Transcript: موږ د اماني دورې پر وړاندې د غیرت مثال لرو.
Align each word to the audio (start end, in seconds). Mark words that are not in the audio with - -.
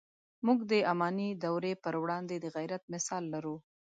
موږ 0.45 0.59
د 0.71 0.73
اماني 0.91 1.29
دورې 1.43 1.73
پر 1.83 1.93
وړاندې 2.03 2.35
د 2.39 2.45
غیرت 2.55 2.83
مثال 2.93 3.23
لرو. 3.33 3.55